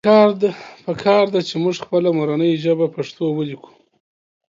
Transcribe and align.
پکار 0.85 1.25
ده 1.33 1.39
چې 1.47 1.55
مونږ 1.63 1.75
خپله 1.83 2.09
مورنۍ 2.17 2.51
ژبه 2.63 2.87
پښتو 2.95 3.23
وليکو 3.37 3.71